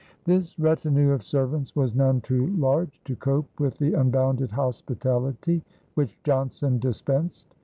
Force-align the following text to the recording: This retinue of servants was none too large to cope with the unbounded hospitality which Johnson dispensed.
This 0.25 0.57
retinue 0.57 1.11
of 1.11 1.21
servants 1.21 1.75
was 1.75 1.93
none 1.93 2.21
too 2.21 2.47
large 2.57 2.99
to 3.05 3.15
cope 3.15 3.47
with 3.59 3.77
the 3.77 3.93
unbounded 3.93 4.49
hospitality 4.49 5.63
which 5.93 6.17
Johnson 6.23 6.79
dispensed. 6.79 7.53